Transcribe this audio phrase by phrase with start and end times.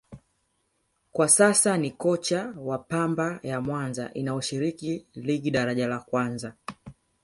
[1.11, 6.53] kwa sasa ni kocha wa Pamba ya Mwanza inayoshiriki Ligi Daraja La Kwanza